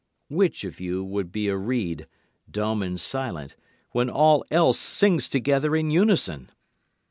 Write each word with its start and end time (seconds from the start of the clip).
Which 0.29 0.63
of 0.63 0.79
you 0.79 1.03
would 1.03 1.31
be 1.31 1.47
a 1.47 1.55
reed, 1.55 2.07
dumb 2.49 2.81
and 2.81 2.99
silent, 2.99 3.55
when 3.91 4.09
all 4.09 4.43
else 4.49 4.79
sings 4.79 5.29
together 5.29 5.75
in 5.75 5.91
unison? 5.91 6.49